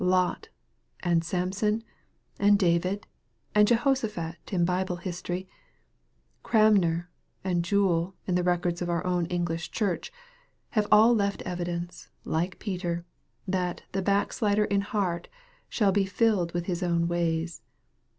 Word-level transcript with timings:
Lot, 0.03 0.49
and 1.03 1.23
Samson, 1.23 1.83
and 2.39 2.57
David, 2.57 3.05
and 3.53 3.67
Jehoshaphat 3.67 4.51
in 4.51 4.65
Bible 4.65 4.95
history 4.95 5.47
Cranmer 6.41 7.11
and 7.43 7.63
Jewell 7.63 8.15
in 8.25 8.33
the 8.33 8.41
records 8.41 8.81
of 8.81 8.89
our 8.89 9.05
own 9.05 9.27
English 9.27 9.69
Church 9.69 10.11
have 10.71 10.87
all 10.91 11.13
left 11.13 11.43
evidence, 11.43 12.09
like 12.25 12.57
Peter, 12.57 13.05
that" 13.47 13.83
the 13.91 14.01
backslider 14.01 14.65
in 14.65 14.81
heart 14.81 15.27
shall 15.69 15.91
be 15.91 16.09
rilled 16.19 16.51
with 16.55 16.65
his 16.65 16.81
own 16.81 17.07
ways." 17.07 17.61